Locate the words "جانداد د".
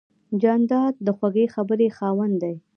0.41-1.07